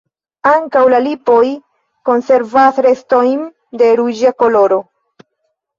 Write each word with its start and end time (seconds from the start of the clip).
Ankaŭ 0.51 0.81
la 0.93 1.01
lipoj 1.07 1.43
konservas 2.11 2.81
restojn 2.89 3.45
de 3.83 3.95
ruĝa 4.03 4.35
koloro. 4.43 4.83